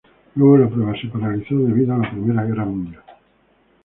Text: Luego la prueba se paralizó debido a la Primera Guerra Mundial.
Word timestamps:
Luego 0.33 0.57
la 0.57 0.67
prueba 0.67 0.99
se 0.99 1.09
paralizó 1.09 1.55
debido 1.59 1.93
a 1.93 1.99
la 1.99 2.09
Primera 2.09 2.43
Guerra 2.43 2.65
Mundial. 2.65 3.03